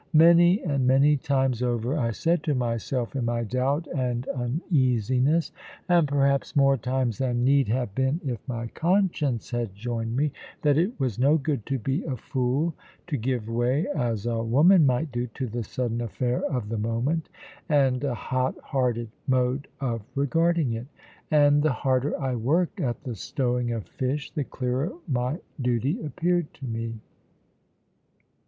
[0.17, 5.51] Many and many times over I said to myself, in my doubt and uneasiness,
[5.87, 10.31] and perhaps more times than need have been if my conscience had joined me,
[10.63, 12.73] that it was no good to be a fool,
[13.05, 17.29] to give way (as a woman might do) to the sudden affair of the moment,
[17.69, 20.87] and a hot hearted mode of regarding it.
[21.29, 26.51] And the harder I worked at the stowing of fish, the clearer my duty appeared
[26.55, 26.95] to me.